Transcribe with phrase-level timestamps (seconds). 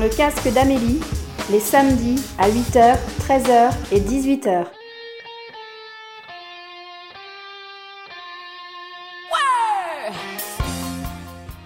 [0.00, 1.00] le casque d'Amélie,
[1.50, 2.96] les samedis à 8h,
[3.28, 4.64] 13h et 18h.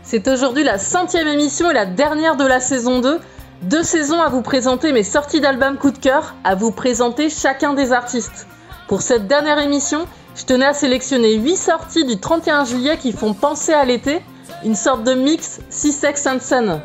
[0.02, 3.20] C'est aujourd'hui la centième émission et la dernière de la saison 2.
[3.62, 7.72] Deux saisons à vous présenter mes sorties d'albums coup de cœur, à vous présenter chacun
[7.72, 8.48] des artistes.
[8.89, 13.32] Pour cette dernière émission, je tenais à sélectionner 8 sorties du 31 juillet qui font
[13.32, 14.21] penser à l'été,
[14.64, 16.82] une sorte de mix Sex and Sun.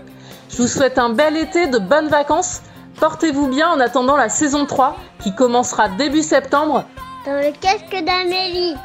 [0.49, 2.61] Je vous souhaite un bel été, de bonnes vacances.
[2.99, 6.85] Portez-vous bien en attendant la saison 3 qui commencera début septembre.
[7.25, 8.75] Dans le casque d'Amélie.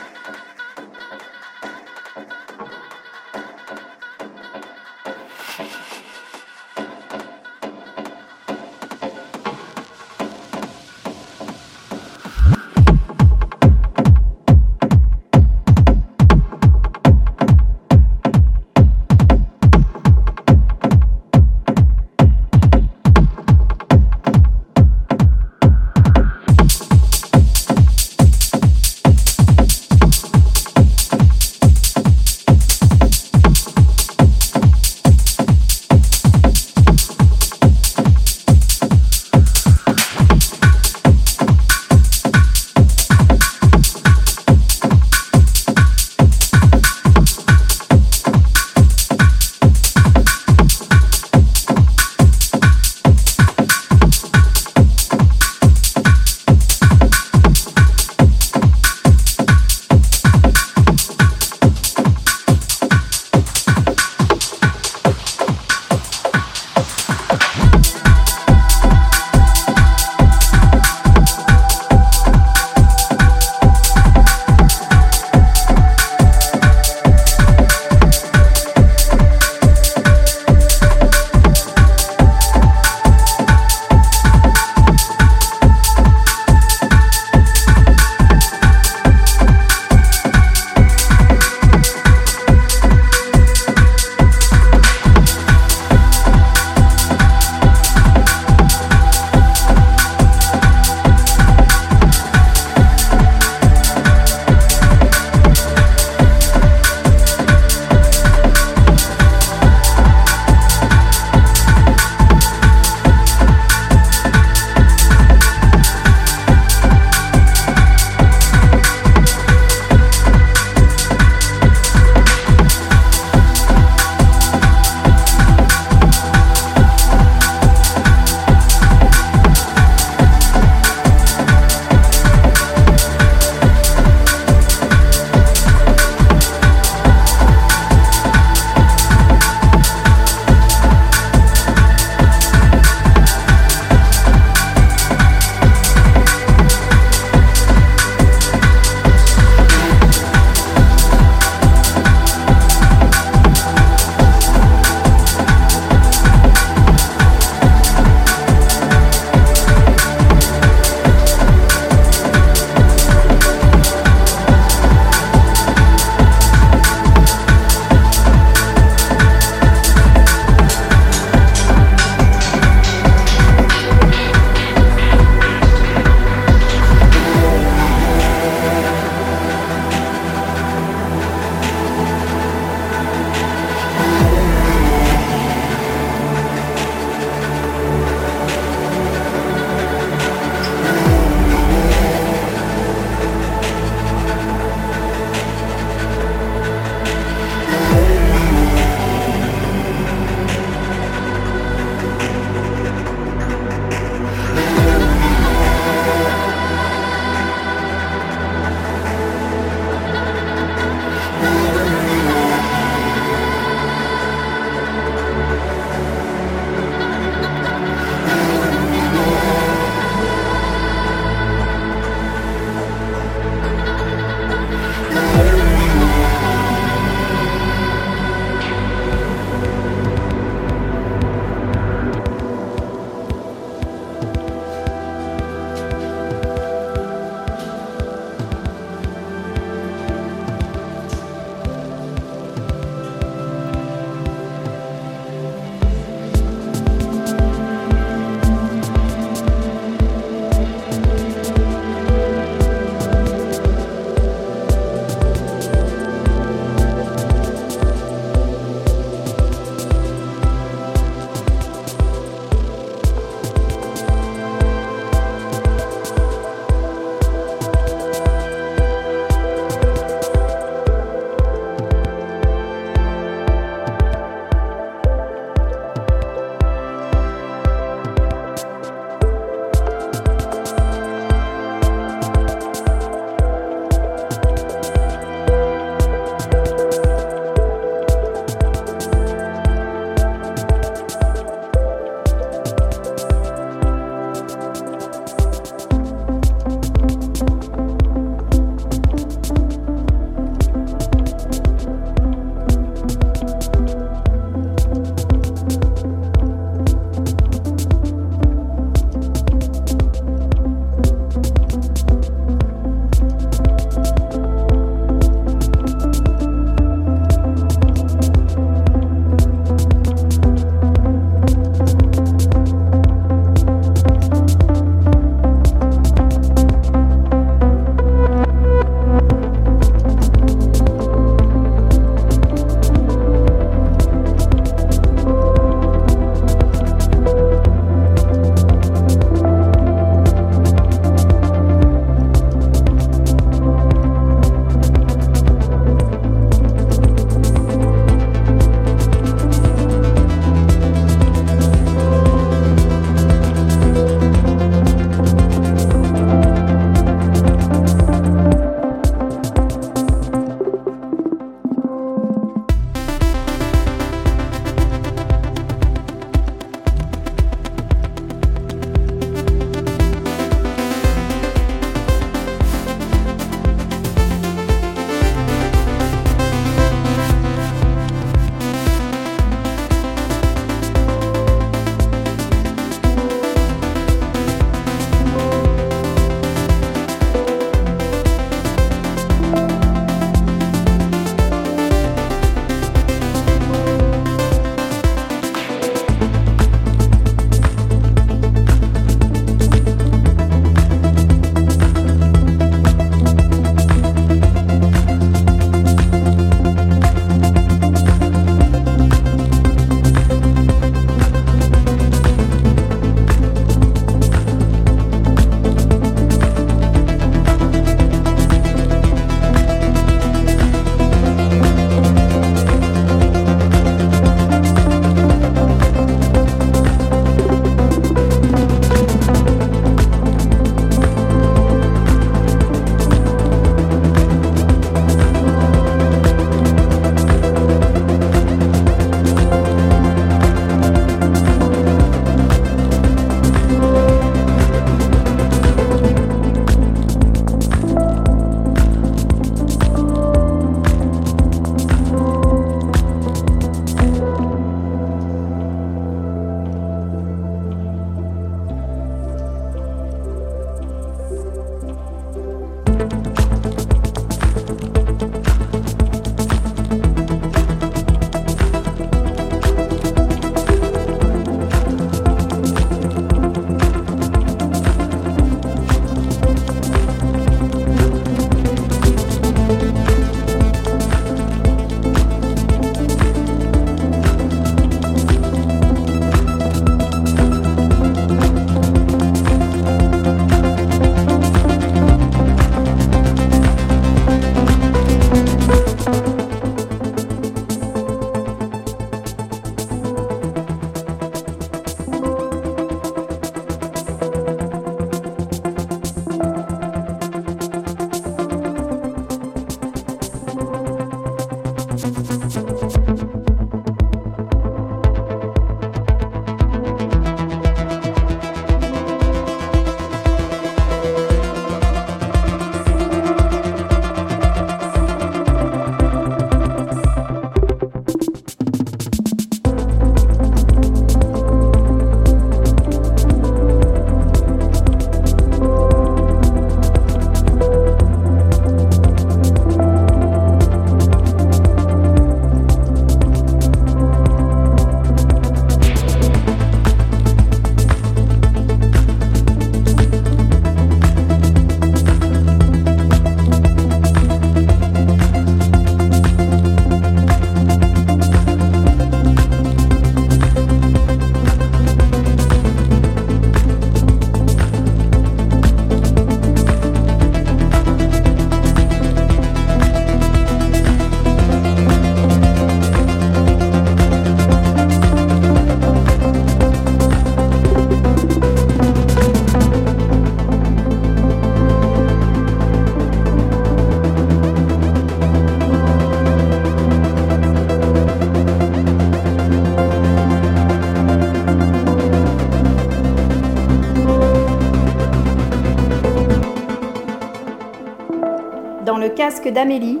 [599.22, 600.00] Casque d'Amélie,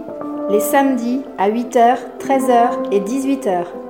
[0.50, 3.81] les samedis à 8h, 13h et 18h.